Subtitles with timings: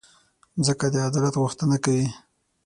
[0.57, 2.07] مځکه د عدالت غوښتنه کوي.